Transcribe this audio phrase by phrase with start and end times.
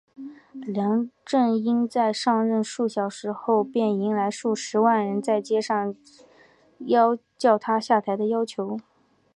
[0.65, 5.93] 梁振英在上任数小时后便迎来数十万人在街上
[7.37, 8.79] 叫他下台的要求。